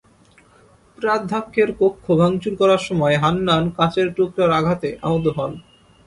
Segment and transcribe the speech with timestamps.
[0.97, 5.51] প্রাধ্যক্ষের কক্ষ ভাঙচুর করার সময় হান্নান কাচের টুকরার আঘাতে আহত হন।